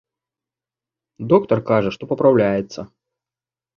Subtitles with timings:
[1.33, 2.79] Доктар кажа, што папраўляецца.